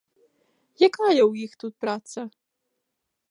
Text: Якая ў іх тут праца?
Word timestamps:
Якая 0.87 1.11
ў 1.11 1.45
іх 1.45 1.51
тут 1.63 1.73
праца? 1.85 2.19